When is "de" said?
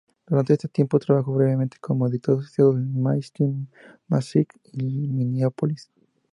4.73-4.83